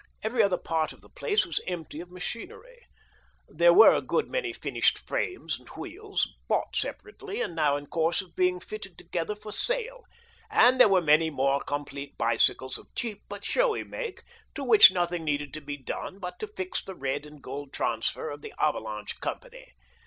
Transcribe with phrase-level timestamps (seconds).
[0.24, 2.86] '"Every other part of the place was empty of machinery.
[3.46, 8.22] There were a good many finished frames and wheels, bought separately, and now in course
[8.22, 10.06] of being fitted together for sale;
[10.50, 14.22] and there were many more complete bicycles of cheap but showy make
[14.54, 18.30] to which nothing needed to be done but to fix the red and gold" transfer"
[18.30, 19.74] of the" Avalanche" company.